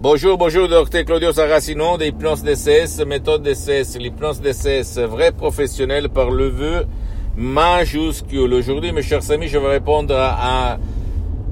[0.00, 6.46] Bonjour, bonjour, docteur Claudio Saracino d'Hypnose DCS, méthode DCS, l'hypnose DCS, vrai professionnel par le
[6.46, 6.86] vœu
[7.36, 8.54] majuscule.
[8.54, 10.78] Aujourd'hui, mes chers amis, je vais répondre à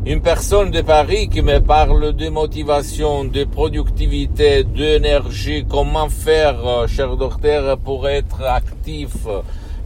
[0.07, 6.87] une personne de Paris qui me parle de motivation, de productivité, d'énergie, comment faire, euh,
[6.87, 9.27] cher docteur, pour être actif,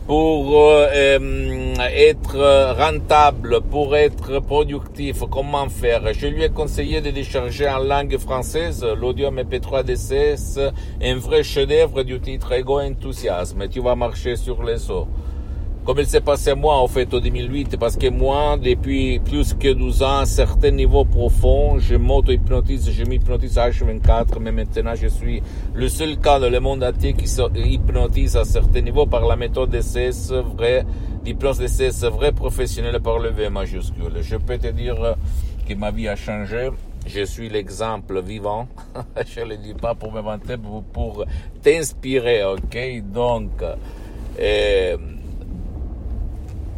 [0.07, 6.13] pour euh, euh, être rentable, pour être productif, comment faire?
[6.13, 10.59] Je lui ai conseillé de décharger en langue française l'audio MP3 DCS,
[11.03, 13.69] un vrai chef-d'œuvre du titre Ego Enthousiasme.
[13.69, 15.07] Tu vas marcher sur les eaux.
[15.91, 19.73] Comme il s'est passé moi, en fait, au 2008, parce que moi, depuis plus que
[19.73, 25.09] 12 ans, à certains niveaux profonds, je m'auto-hypnotise, je m'hypnotise à H24, mais maintenant, je
[25.09, 25.43] suis
[25.75, 29.35] le seul cas dans le monde entier qui se hypnotise à certains niveaux par la
[29.35, 30.87] méthode DCS vrai,
[31.25, 34.13] d'hypnose DCS vrai professionnel par le V majuscule.
[34.21, 35.17] Je peux te dire
[35.69, 36.71] que ma vie a changé.
[37.05, 38.69] Je suis l'exemple vivant.
[39.27, 41.25] je ne le dis pas pour me vanter, pour, pour
[41.61, 43.03] t'inspirer, ok?
[43.13, 43.51] Donc,
[44.39, 44.97] euh,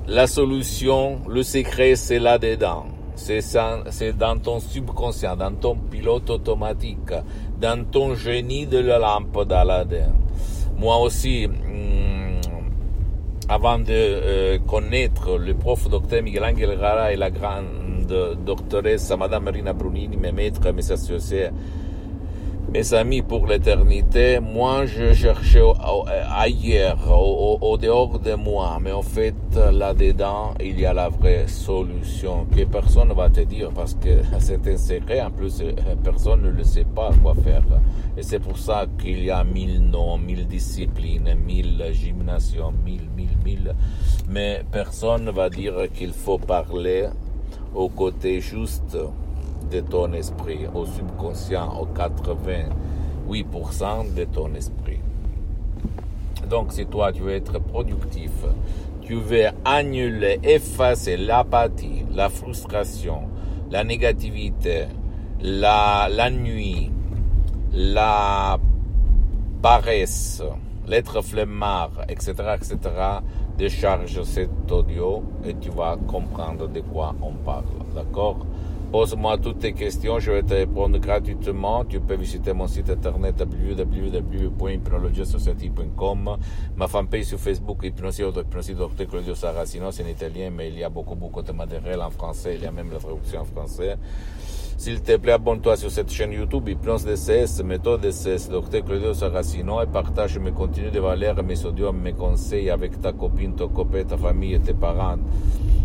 [0.06, 2.86] la solution, le secret, c'est là-dedans.
[3.14, 7.12] C'est dans ton subconscient, dans ton pilote automatique,
[7.60, 10.12] dans ton génie de la lampe d'Aladin.
[10.76, 12.40] Moi aussi, hmm,
[13.48, 17.66] avant de euh, connaître le prof docteur Miguel Angel Rara et la grande
[18.44, 21.50] doctoresse Madame Marina Brunini, mes maîtres mes associés,
[22.70, 25.62] mes amis pour l'éternité, moi je cherchais
[26.30, 32.46] ailleurs, au, dehors de moi, mais en fait là-dedans il y a la vraie solution
[32.46, 35.72] que personne ne va te dire parce que c'est un secret, en plus euh,
[36.02, 37.64] personne ne le sait pas quoi faire.
[38.16, 43.36] Et c'est pour ça qu'il y a mille noms, mille disciplines, mille gymnasions, mille, mille,
[43.44, 43.74] mille,
[44.28, 47.08] mais personne ne va dire qu'il faut parler
[47.74, 48.96] au côté juste
[49.72, 55.00] de ton esprit, au subconscient, au 88% de ton esprit.
[56.48, 58.30] Donc si toi tu veux être productif,
[59.00, 63.22] tu veux annuler, effacer l'apathie, la frustration,
[63.70, 64.86] la négativité,
[65.40, 66.90] la, la nuit,
[67.72, 68.58] la
[69.62, 70.42] paresse,
[70.86, 72.78] l'être flemmard, etc., etc.,
[73.56, 77.64] décharge cet audio et tu vas comprendre de quoi on parle.
[77.94, 78.46] D'accord?
[78.92, 81.82] Pose-moi toutes tes questions, je vais te répondre gratuitement.
[81.86, 86.36] Tu peux visiter mon site internet www.hypnologiasociety.com,
[86.76, 89.06] ma fanpage sur Facebook, Hypnosie Dr.
[89.08, 92.56] Claudio Saracino, c'est en italien, mais il y a beaucoup, beaucoup de matériel en français,
[92.56, 93.96] il y a même la traduction en français.
[94.76, 98.84] S'il te plaît, abonne-toi sur cette chaîne YouTube, Hypnose DCS, méthode DCS, Dr.
[98.84, 103.54] Claudio Saracino, et partage mes contenus de valeur, mes audios, mes conseils avec ta copine,
[103.54, 105.16] ton copain, ta famille et tes parents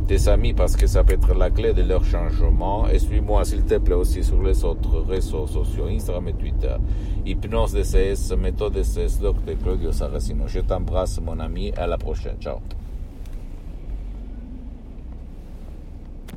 [0.07, 2.87] tes amis parce que ça peut être la clé de leur changement.
[2.87, 6.75] Et suis-moi s'il te plaît aussi sur les autres réseaux sociaux, Instagram et Twitter.
[7.25, 9.57] Hypnose DCS, méthode DCS, Dr.
[9.61, 10.47] Claudio Saracino.
[10.47, 12.37] Je t'embrasse mon ami, à la prochaine.
[12.39, 12.59] Ciao.